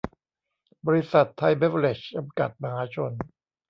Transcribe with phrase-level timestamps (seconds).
[0.87, 3.11] บริษัท ไทยเบฟเวอเรจ จำกัด มหาชน